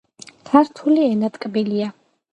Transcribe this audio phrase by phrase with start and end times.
[0.51, 1.95] ქართული ენა ტკბილია.